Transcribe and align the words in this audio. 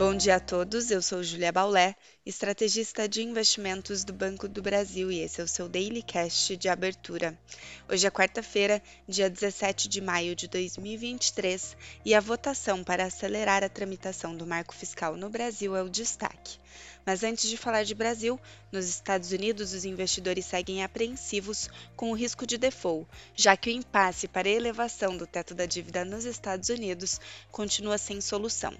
Bom 0.00 0.16
dia 0.16 0.36
a 0.36 0.40
todos, 0.40 0.90
eu 0.90 1.02
sou 1.02 1.22
Julia 1.22 1.52
Baulé, 1.52 1.94
estrategista 2.24 3.06
de 3.06 3.22
investimentos 3.22 4.02
do 4.02 4.14
Banco 4.14 4.48
do 4.48 4.62
Brasil 4.62 5.12
e 5.12 5.20
esse 5.20 5.42
é 5.42 5.44
o 5.44 5.48
seu 5.48 5.68
Daily 5.68 6.02
Cast 6.02 6.56
de 6.56 6.70
abertura. 6.70 7.38
Hoje 7.86 8.06
é 8.06 8.10
quarta-feira, 8.10 8.82
dia 9.06 9.28
17 9.28 9.90
de 9.90 10.00
maio 10.00 10.34
de 10.34 10.48
2023 10.48 11.76
e 12.02 12.14
a 12.14 12.20
votação 12.20 12.82
para 12.82 13.04
acelerar 13.04 13.62
a 13.62 13.68
tramitação 13.68 14.34
do 14.34 14.46
marco 14.46 14.74
fiscal 14.74 15.18
no 15.18 15.28
Brasil 15.28 15.76
é 15.76 15.82
o 15.82 15.88
destaque. 15.90 16.58
Mas 17.04 17.24
antes 17.24 17.48
de 17.48 17.56
falar 17.56 17.82
de 17.82 17.94
Brasil, 17.94 18.38
nos 18.70 18.86
Estados 18.86 19.32
Unidos 19.32 19.72
os 19.72 19.84
investidores 19.84 20.46
seguem 20.46 20.84
apreensivos 20.84 21.68
com 21.96 22.10
o 22.10 22.14
risco 22.14 22.46
de 22.46 22.56
default, 22.56 23.08
já 23.34 23.56
que 23.56 23.70
o 23.70 23.72
impasse 23.72 24.28
para 24.28 24.48
a 24.48 24.52
elevação 24.52 25.16
do 25.16 25.26
teto 25.26 25.54
da 25.54 25.66
dívida 25.66 26.04
nos 26.04 26.24
Estados 26.24 26.68
Unidos 26.68 27.20
continua 27.50 27.98
sem 27.98 28.20
solução. 28.20 28.72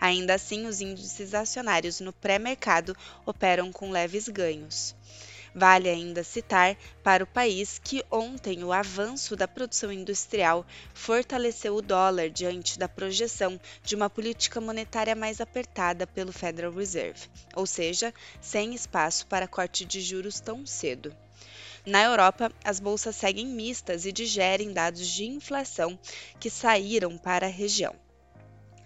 Ainda 0.00 0.34
assim, 0.34 0.61
os 0.66 0.80
índices 0.80 1.34
acionários 1.34 2.00
no 2.00 2.12
pré-mercado 2.12 2.96
operam 3.26 3.72
com 3.72 3.90
leves 3.90 4.28
ganhos. 4.28 4.94
Vale 5.54 5.88
ainda 5.90 6.24
citar 6.24 6.76
para 7.02 7.24
o 7.24 7.26
país 7.26 7.78
que 7.78 8.02
ontem 8.10 8.64
o 8.64 8.72
avanço 8.72 9.36
da 9.36 9.46
produção 9.46 9.92
industrial 9.92 10.66
fortaleceu 10.94 11.76
o 11.76 11.82
dólar 11.82 12.30
diante 12.30 12.78
da 12.78 12.88
projeção 12.88 13.60
de 13.84 13.94
uma 13.94 14.08
política 14.08 14.62
monetária 14.62 15.14
mais 15.14 15.42
apertada 15.42 16.06
pelo 16.06 16.32
Federal 16.32 16.72
Reserve, 16.72 17.28
ou 17.54 17.66
seja, 17.66 18.14
sem 18.40 18.74
espaço 18.74 19.26
para 19.26 19.46
corte 19.46 19.84
de 19.84 20.00
juros 20.00 20.40
tão 20.40 20.64
cedo. 20.64 21.14
Na 21.84 22.02
Europa, 22.02 22.50
as 22.64 22.80
bolsas 22.80 23.16
seguem 23.16 23.46
mistas 23.46 24.06
e 24.06 24.12
digerem 24.12 24.72
dados 24.72 25.06
de 25.06 25.24
inflação 25.24 25.98
que 26.40 26.48
saíram 26.48 27.18
para 27.18 27.46
a 27.46 27.50
região. 27.50 27.94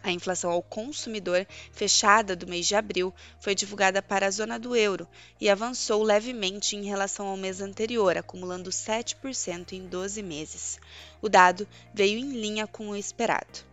A 0.06 0.12
inflação 0.12 0.52
ao 0.52 0.62
consumidor 0.62 1.45
fechada 1.73 2.37
do 2.37 2.46
mês 2.46 2.68
de 2.68 2.76
abril 2.76 3.12
foi 3.40 3.57
divulgada 3.57 4.01
para 4.01 4.29
a 4.29 4.30
zona 4.30 4.57
do 4.57 4.76
euro 4.76 5.04
e 5.40 5.51
avançou 5.51 6.01
levemente 6.01 6.76
em 6.76 6.85
relação 6.85 7.26
ao 7.26 7.37
mês 7.37 7.60
anterior, 7.60 8.16
acumulando 8.16 8.71
7% 8.71 9.73
em 9.73 9.88
12 9.88 10.23
meses. 10.23 10.79
O 11.21 11.29
dado 11.29 11.66
veio 11.93 12.21
em 12.21 12.40
linha 12.40 12.68
com 12.68 12.90
o 12.90 12.96
esperado. 12.96 13.65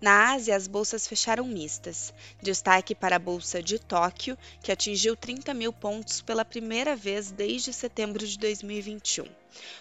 Na 0.00 0.32
Ásia, 0.32 0.56
as 0.56 0.66
bolsas 0.66 1.06
fecharam 1.06 1.46
mistas. 1.46 2.12
Destaque 2.42 2.94
para 2.94 3.16
a 3.16 3.18
Bolsa 3.18 3.62
de 3.62 3.78
Tóquio, 3.78 4.36
que 4.62 4.72
atingiu 4.72 5.16
30 5.16 5.54
mil 5.54 5.72
pontos 5.72 6.20
pela 6.20 6.44
primeira 6.44 6.94
vez 6.94 7.30
desde 7.30 7.72
setembro 7.72 8.26
de 8.26 8.38
2021. 8.38 9.26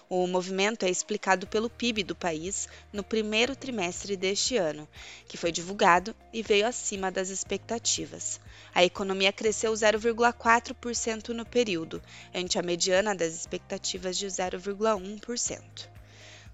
O 0.08 0.28
movimento 0.28 0.86
é 0.86 0.90
explicado 0.90 1.48
pelo 1.48 1.70
PIB 1.70 2.04
do 2.04 2.16
país 2.16 2.68
no 2.92 3.04
primeiro 3.04 3.56
trimestre 3.56 4.16
deste 4.16 4.56
ano, 4.56 4.88
que 5.28 5.36
foi 5.36 5.52
divulgado 5.52 6.16
e 6.32 6.44
veio 6.44 6.68
acima 6.68 7.12
das 7.12 7.30
expectativas. 7.30 8.40
A 8.74 8.84
economia 8.84 9.34
cresceu 9.34 9.74
0,4% 9.74 11.30
no 11.30 11.46
período, 11.46 12.02
ante 12.34 12.60
a 12.60 12.62
mediana 12.62 13.16
das 13.16 13.34
expectativas 13.34 14.16
de 14.16 14.28
0,1%. 14.28 15.94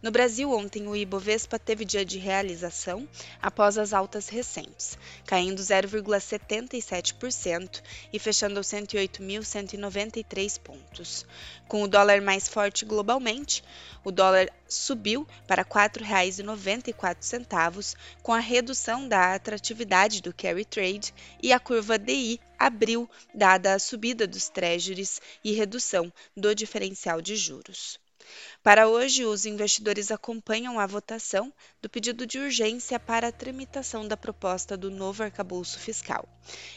No 0.02 0.12
Brasil, 0.12 0.50
ontem 0.50 0.88
o 0.88 0.96
Ibovespa 0.96 1.60
teve 1.60 1.84
dia 1.84 2.06
de 2.06 2.18
realização 2.18 3.06
após 3.42 3.78
as 3.78 3.92
altas 3.92 4.30
recentes, 4.30 4.98
caindo 5.26 5.62
0,77% 5.62 7.84
e 8.14 8.18
fechando 8.18 8.58
aos 8.58 8.68
108.193 8.68 10.58
pontos. 10.62 11.26
Com 11.68 11.84
o 11.84 11.88
dólar 11.88 12.22
mais 12.22 12.48
forte 12.48 12.86
globalmente, 12.86 13.62
o 14.02 14.10
dólar 14.10 14.50
subiu 14.70 15.28
para 15.46 15.64
R$ 15.64 15.70
4,94, 15.70 17.94
com 18.24 18.32
a 18.32 18.40
redução 18.40 19.06
da 19.06 19.36
atratividade 19.36 20.22
do 20.22 20.34
carry 20.34 20.64
trade 20.64 21.14
e 21.44 21.52
a 21.52 21.60
curva 21.60 22.00
DI 22.00 22.40
abriu, 22.58 23.10
dada 23.36 23.74
a 23.74 23.80
subida 23.80 24.26
dos 24.26 24.48
treasuries 24.48 25.20
e 25.44 25.52
redução 25.52 26.10
do 26.38 26.56
diferencial 26.56 27.22
de 27.22 27.36
juros. 27.36 28.00
Para 28.62 28.88
hoje, 28.88 29.26
os 29.26 29.46
investidores 29.46 30.12
acompanham 30.12 30.80
a 30.80 30.86
votação 30.86 31.54
do 31.82 31.90
pedido 31.90 32.26
de 32.26 32.40
urgência 32.40 33.00
para 33.00 33.28
a 33.30 33.32
tramitação 33.32 34.08
da 34.08 34.18
proposta 34.18 34.76
do 34.76 34.92
novo 34.92 35.24
arcabouço 35.24 35.80
fiscal. 35.80 36.28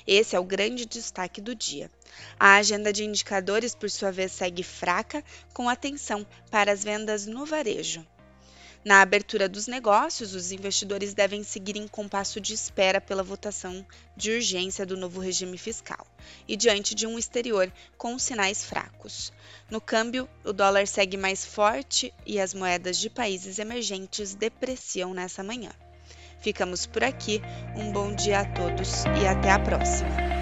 Esse 0.07 0.37
é 0.37 0.41
o 0.41 0.45
grande 0.45 0.87
destaque 0.87 1.41
do 1.41 1.55
dia. 1.55 1.91
A 2.39 2.57
agenda 2.57 2.93
de 2.93 3.05
indicadores, 3.05 3.75
por 3.75 3.91
sua 3.91 4.13
vez, 4.13 4.33
segue 4.33 4.63
fraca, 4.63 5.25
com 5.53 5.69
atenção 5.69 6.27
para 6.51 6.73
as 6.73 6.85
vendas 6.85 7.27
no 7.27 7.45
varejo. 7.45 8.07
Na 8.85 9.01
abertura 9.01 9.49
dos 9.49 9.69
negócios, 9.69 10.35
os 10.35 10.51
investidores 10.51 11.15
devem 11.15 11.45
seguir 11.45 11.77
em 11.77 11.87
compasso 11.87 12.41
de 12.41 12.53
espera 12.53 13.01
pela 13.01 13.23
votação 13.23 13.87
de 14.17 14.33
urgência 14.33 14.85
do 14.85 14.97
novo 14.97 15.21
regime 15.21 15.57
fiscal 15.57 16.05
e 16.49 16.57
diante 16.57 16.93
de 16.93 17.07
um 17.07 17.17
exterior 17.17 17.73
com 17.97 18.19
sinais 18.19 18.65
fracos. 18.65 19.33
No 19.71 19.81
câmbio, 19.81 20.29
o 20.45 20.53
dólar 20.53 20.89
segue 20.89 21.17
mais 21.17 21.45
forte 21.45 22.13
e 22.27 22.41
as 22.41 22.53
moedas 22.53 22.99
de 22.99 23.09
países 23.09 23.61
emergentes 23.61 24.35
depreciam 24.35 25.15
nessa 25.15 25.45
manhã. 25.45 25.71
Ficamos 26.41 26.85
por 26.85 27.05
aqui, 27.05 27.41
um 27.77 27.93
bom 27.93 28.13
dia 28.13 28.41
a 28.41 28.45
todos 28.45 29.05
e 29.23 29.27
até 29.29 29.53
a 29.53 29.61
próxima! 29.61 30.42